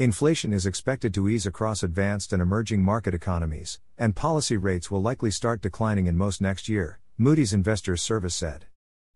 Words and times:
Inflation 0.00 0.52
is 0.52 0.66
expected 0.66 1.14
to 1.14 1.28
ease 1.28 1.46
across 1.46 1.84
advanced 1.84 2.32
and 2.32 2.42
emerging 2.42 2.82
market 2.82 3.14
economies, 3.14 3.78
and 3.96 4.16
policy 4.16 4.56
rates 4.56 4.90
will 4.90 5.00
likely 5.00 5.30
start 5.30 5.60
declining 5.60 6.08
in 6.08 6.16
most 6.16 6.40
next 6.40 6.68
year, 6.68 6.98
Moody's 7.16 7.52
Investors 7.52 8.02
Service 8.02 8.34
said. 8.34 8.64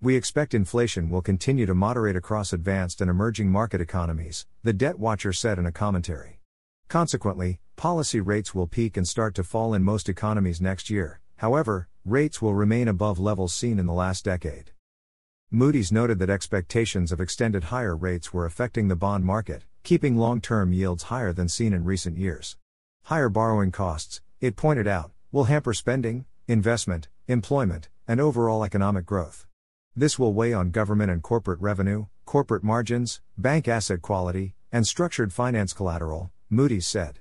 We 0.01 0.15
expect 0.15 0.55
inflation 0.55 1.11
will 1.11 1.21
continue 1.21 1.67
to 1.67 1.75
moderate 1.75 2.15
across 2.15 2.53
advanced 2.53 3.01
and 3.01 3.11
emerging 3.11 3.51
market 3.51 3.81
economies, 3.81 4.47
the 4.63 4.73
debt 4.73 5.01
watcher 5.01 5.33
said 5.33 5.59
in 5.59 5.67
a 5.67 5.73
commentary. 5.73 6.39
Consequently, 6.87 7.59
policy 7.75 8.21
rates 8.21 8.55
will 8.55 8.69
peak 8.69 8.97
and 8.97 9.09
start 9.09 9.35
to 9.35 9.43
fall 9.43 9.75
in 9.75 9.83
most 9.83 10.09
economies 10.09 10.61
next 10.61 10.91
year, 10.91 11.21
however, 11.39 11.89
rates 12.05 12.41
will 12.41 12.55
remain 12.55 12.87
above 12.87 13.19
levels 13.19 13.53
seen 13.53 13.81
in 13.81 13.87
the 13.87 13.93
last 13.93 14.25
decade. 14.25 14.71
Moody's 15.51 15.91
noted 15.91 16.21
that 16.21 16.31
expectations 16.31 17.11
of 17.11 17.21
extended 17.21 17.65
higher 17.65 17.97
rates 17.97 18.33
were 18.33 18.47
affecting 18.47 18.87
the 18.87 18.95
bond 18.95 19.25
market, 19.25 19.65
keeping 19.89 20.19
long 20.19 20.39
term 20.39 20.71
yields 20.71 21.05
higher 21.05 21.33
than 21.33 21.49
seen 21.49 21.73
in 21.73 21.83
recent 21.83 22.19
years. 22.19 22.59
Higher 23.05 23.31
borrowing 23.31 23.73
costs, 23.73 24.21
it 24.39 24.55
pointed 24.55 24.87
out, 24.87 25.13
will 25.33 25.45
hamper 25.45 25.73
spending, 25.73 26.27
investment, 26.47 27.09
employment, 27.27 27.89
and 28.07 28.21
overall 28.21 28.65
economic 28.65 29.07
growth. 29.07 29.47
This 29.97 30.19
will 30.19 30.35
weigh 30.35 30.53
on 30.53 30.73
government 30.73 31.11
and 31.11 31.23
corporate 31.23 31.59
revenue, 31.63 32.05
corporate 32.27 32.63
margins, 32.63 33.23
bank 33.39 33.67
asset 33.67 34.03
quality, 34.03 34.55
and 34.71 34.87
structured 34.87 35.33
finance 35.33 35.73
collateral, 35.73 36.31
Moody's 36.51 36.87
said. 36.87 37.21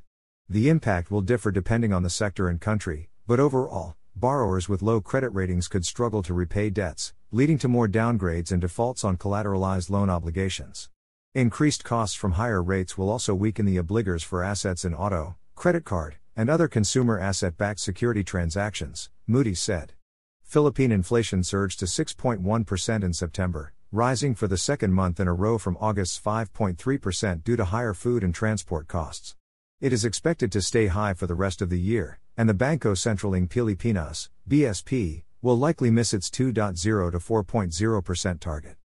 The 0.50 0.68
impact 0.68 1.10
will 1.10 1.22
differ 1.22 1.52
depending 1.52 1.94
on 1.94 2.04
the 2.04 2.10
sector 2.10 2.50
and 2.50 2.60
country, 2.60 3.08
but 3.26 3.40
overall, 3.40 3.96
borrowers 4.14 4.68
with 4.68 4.82
low 4.82 5.00
credit 5.00 5.30
ratings 5.30 5.70
could 5.70 5.86
struggle 5.86 6.22
to 6.22 6.34
repay 6.34 6.70
debts, 6.70 7.14
leading 7.32 7.60
to 7.60 7.70
more 7.70 7.88
downgrades 7.88 8.52
and 8.52 8.60
defaults 8.60 9.06
on 9.06 9.16
collateralized 9.16 9.90
loan 9.90 10.10
obligations. 10.10 10.90
Increased 11.38 11.84
costs 11.84 12.16
from 12.16 12.32
higher 12.32 12.64
rates 12.64 12.98
will 12.98 13.12
also 13.12 13.36
weaken 13.36 13.68
the 13.68 13.78
obligors 13.78 14.24
for 14.24 14.44
assets 14.44 14.84
in 14.84 14.96
auto, 14.96 15.36
credit 15.54 15.86
card, 15.86 16.16
and 16.36 16.50
other 16.50 16.68
consumer 16.68 17.20
asset 17.20 17.60
backed 17.60 17.80
security 17.80 18.24
transactions, 18.24 19.12
Moody's 19.28 19.60
said. 19.60 19.94
Philippine 20.42 20.92
inflation 20.92 21.44
surged 21.44 21.78
to 21.78 21.86
6.1% 21.86 23.04
in 23.04 23.14
September, 23.14 23.72
rising 23.92 24.34
for 24.34 24.48
the 24.48 24.58
second 24.58 24.94
month 24.94 25.20
in 25.20 25.28
a 25.28 25.32
row 25.32 25.60
from 25.60 25.78
August's 25.80 26.20
5.3% 26.20 27.44
due 27.44 27.56
to 27.56 27.66
higher 27.66 27.94
food 27.94 28.24
and 28.24 28.34
transport 28.34 28.88
costs. 28.88 29.36
It 29.80 29.94
is 29.94 30.04
expected 30.04 30.52
to 30.54 30.62
stay 30.64 30.88
high 30.88 31.14
for 31.14 31.28
the 31.28 31.36
rest 31.36 31.62
of 31.62 31.70
the 31.70 31.80
year, 31.80 32.18
and 32.36 32.50
the 32.50 32.56
Banco 32.56 32.96
Sentral 32.96 33.38
ng 33.38 33.48
Pilipinas, 33.48 34.30
BSP, 34.50 35.22
will 35.44 35.56
likely 35.56 35.92
miss 35.92 36.16
its 36.16 36.32
2.0 36.32 37.12
to 37.12 37.20
4.0% 37.20 38.40
target. 38.40 38.77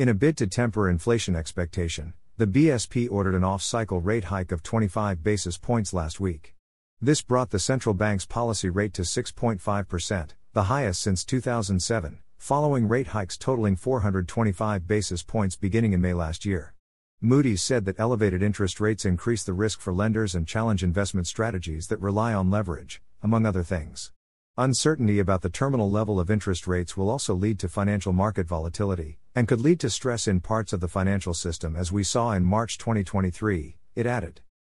In 0.00 0.08
a 0.08 0.14
bid 0.14 0.38
to 0.38 0.46
temper 0.46 0.88
inflation 0.88 1.36
expectation, 1.36 2.14
the 2.38 2.46
BSP 2.46 3.06
ordered 3.10 3.34
an 3.34 3.44
off 3.44 3.60
cycle 3.60 4.00
rate 4.00 4.24
hike 4.24 4.50
of 4.50 4.62
25 4.62 5.22
basis 5.22 5.58
points 5.58 5.92
last 5.92 6.18
week. 6.18 6.54
This 7.02 7.20
brought 7.20 7.50
the 7.50 7.58
central 7.58 7.94
bank's 7.94 8.24
policy 8.24 8.70
rate 8.70 8.94
to 8.94 9.02
6.5%, 9.02 10.28
the 10.54 10.62
highest 10.62 11.02
since 11.02 11.22
2007, 11.22 12.18
following 12.38 12.88
rate 12.88 13.08
hikes 13.08 13.36
totaling 13.36 13.76
425 13.76 14.86
basis 14.86 15.22
points 15.22 15.56
beginning 15.56 15.92
in 15.92 16.00
May 16.00 16.14
last 16.14 16.46
year. 16.46 16.72
Moody's 17.20 17.60
said 17.60 17.84
that 17.84 18.00
elevated 18.00 18.42
interest 18.42 18.80
rates 18.80 19.04
increase 19.04 19.44
the 19.44 19.52
risk 19.52 19.82
for 19.82 19.92
lenders 19.92 20.34
and 20.34 20.48
challenge 20.48 20.82
investment 20.82 21.26
strategies 21.26 21.88
that 21.88 22.00
rely 22.00 22.32
on 22.32 22.50
leverage, 22.50 23.02
among 23.22 23.44
other 23.44 23.62
things. 23.62 24.12
Uncertainty 24.60 25.18
about 25.18 25.40
the 25.40 25.48
terminal 25.48 25.90
level 25.90 26.20
of 26.20 26.30
interest 26.30 26.66
rates 26.66 26.94
will 26.94 27.08
also 27.08 27.34
lead 27.34 27.58
to 27.58 27.66
financial 27.66 28.12
market 28.12 28.46
volatility, 28.46 29.18
and 29.34 29.48
could 29.48 29.58
lead 29.58 29.80
to 29.80 29.88
stress 29.88 30.28
in 30.28 30.38
parts 30.38 30.74
of 30.74 30.80
the 30.80 30.86
financial 30.86 31.32
system 31.32 31.74
as 31.74 31.90
we 31.90 32.04
saw 32.04 32.32
in 32.32 32.44
March 32.44 32.76
2023, 32.76 33.78
it 33.96 34.06
added. 34.06 34.42